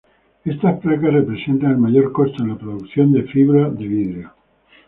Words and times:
Estas 0.45 0.79
placas 0.79 1.13
representan 1.13 1.69
el 1.73 1.77
mayor 1.77 2.11
costo 2.11 2.41
en 2.41 2.49
la 2.49 2.57
producción 2.57 3.11
de 3.11 3.21
fibra 3.21 3.69
de 3.69 3.87
vidrio. 3.87 4.33